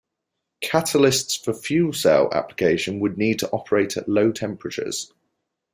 [0.63, 5.13] Catalysts for fuel cell application would need to operate at low temperatures.